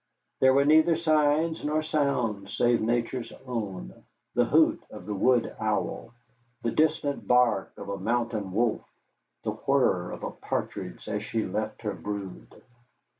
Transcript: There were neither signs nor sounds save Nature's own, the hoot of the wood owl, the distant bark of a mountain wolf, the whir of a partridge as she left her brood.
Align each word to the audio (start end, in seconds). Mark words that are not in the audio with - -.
There 0.39 0.55
were 0.55 0.65
neither 0.65 0.95
signs 0.95 1.63
nor 1.63 1.83
sounds 1.83 2.57
save 2.57 2.81
Nature's 2.81 3.31
own, 3.45 4.03
the 4.33 4.45
hoot 4.45 4.81
of 4.89 5.05
the 5.05 5.13
wood 5.13 5.55
owl, 5.59 6.11
the 6.63 6.71
distant 6.71 7.27
bark 7.27 7.71
of 7.77 7.87
a 7.87 7.99
mountain 7.99 8.51
wolf, 8.51 8.81
the 9.43 9.51
whir 9.51 10.09
of 10.09 10.23
a 10.23 10.31
partridge 10.31 11.07
as 11.07 11.21
she 11.23 11.45
left 11.45 11.83
her 11.83 11.93
brood. 11.93 12.63